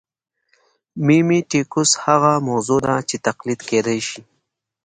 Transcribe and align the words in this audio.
میمیټیکوس 1.05 1.91
هغه 2.05 2.33
موضوع 2.47 2.79
ده 2.85 2.95
چې 3.09 3.15
تقلید 3.27 3.59
کېدای 3.69 3.99
شي 4.09 4.21